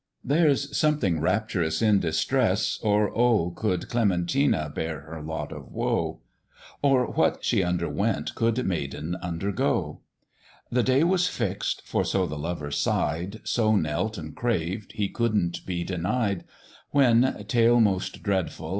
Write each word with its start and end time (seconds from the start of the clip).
There's 0.23 0.75
something 0.75 1.19
rapturous 1.19 1.79
in 1.79 1.99
distress, 1.99 2.79
or 2.81 3.15
oh! 3.15 3.51
Could 3.51 3.87
Clementina 3.87 4.71
bear 4.73 5.01
her 5.01 5.21
lot 5.21 5.51
of 5.51 5.71
woe? 5.71 6.21
Or 6.81 7.05
what 7.11 7.45
she 7.45 7.61
underwent 7.61 8.33
could 8.33 8.65
maiden 8.65 9.15
undergoe? 9.21 9.99
The 10.71 10.81
day 10.81 11.03
was 11.03 11.27
fix'd; 11.27 11.83
for 11.85 12.03
so 12.03 12.25
the 12.25 12.39
lover 12.39 12.71
sigh'd, 12.71 13.41
So 13.43 13.75
knelt 13.75 14.17
and 14.17 14.35
craved, 14.35 14.93
he 14.93 15.07
couldn't 15.07 15.67
be 15.67 15.83
denied; 15.83 16.45
When, 16.89 17.45
tale 17.47 17.79
most 17.79 18.23
dreadful! 18.23 18.69